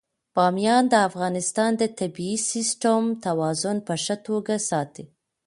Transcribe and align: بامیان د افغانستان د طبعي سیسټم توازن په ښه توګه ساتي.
بامیان 0.35 0.83
د 0.89 0.95
افغانستان 1.09 1.71
د 1.77 1.83
طبعي 1.99 2.33
سیسټم 2.51 3.03
توازن 3.25 3.77
په 3.87 3.93
ښه 4.03 4.15
توګه 4.27 4.55
ساتي. 4.69 5.05